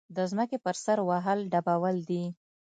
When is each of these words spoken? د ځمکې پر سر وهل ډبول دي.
د 0.15 0.17
ځمکې 0.31 0.57
پر 0.65 0.75
سر 0.83 0.97
وهل 1.09 1.39
ډبول 1.51 1.97
دي. 2.09 2.23